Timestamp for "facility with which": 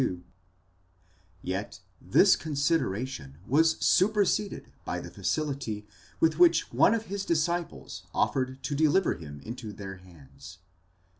5.11-6.73